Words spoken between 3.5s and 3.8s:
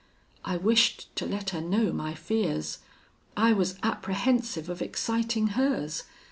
was